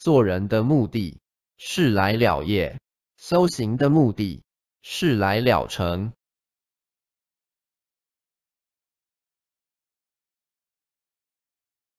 [0.00, 1.20] 做人的目的
[1.58, 2.80] 是来了业
[3.18, 4.42] 修行的目的
[4.80, 6.14] 是来了成。